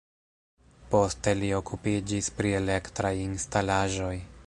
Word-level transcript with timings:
Poste 0.95 1.35
li 1.43 1.53
okupiĝis 1.59 2.33
pri 2.39 2.57
elektraj 2.63 3.17
instalaĵoj. 3.29 4.15